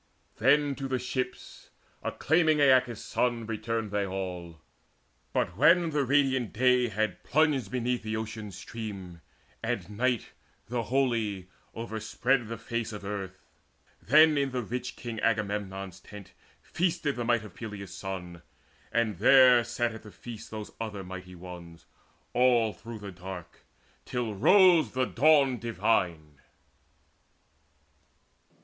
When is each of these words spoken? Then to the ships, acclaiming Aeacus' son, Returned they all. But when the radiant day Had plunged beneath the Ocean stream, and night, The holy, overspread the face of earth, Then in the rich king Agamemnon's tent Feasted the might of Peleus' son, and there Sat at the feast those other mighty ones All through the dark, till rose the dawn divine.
Then 0.37 0.73
to 0.77 0.87
the 0.87 0.97
ships, 0.97 1.69
acclaiming 2.01 2.59
Aeacus' 2.59 3.05
son, 3.05 3.45
Returned 3.45 3.91
they 3.91 4.03
all. 4.03 4.59
But 5.31 5.55
when 5.55 5.91
the 5.91 6.03
radiant 6.03 6.53
day 6.53 6.87
Had 6.87 7.23
plunged 7.23 7.69
beneath 7.69 8.01
the 8.01 8.15
Ocean 8.17 8.49
stream, 8.51 9.21
and 9.61 9.87
night, 9.91 10.31
The 10.69 10.81
holy, 10.89 11.49
overspread 11.75 12.47
the 12.47 12.57
face 12.57 12.91
of 12.91 13.05
earth, 13.05 13.43
Then 14.01 14.39
in 14.39 14.49
the 14.49 14.63
rich 14.63 14.95
king 14.95 15.19
Agamemnon's 15.19 15.99
tent 15.99 16.33
Feasted 16.63 17.15
the 17.15 17.23
might 17.23 17.43
of 17.45 17.53
Peleus' 17.53 17.93
son, 17.93 18.41
and 18.91 19.19
there 19.19 19.63
Sat 19.63 19.93
at 19.93 20.01
the 20.01 20.09
feast 20.09 20.49
those 20.49 20.71
other 20.81 21.03
mighty 21.03 21.35
ones 21.35 21.85
All 22.33 22.73
through 22.73 22.97
the 22.97 23.11
dark, 23.11 23.65
till 24.05 24.33
rose 24.33 24.93
the 24.93 25.05
dawn 25.05 25.59
divine. 25.59 26.39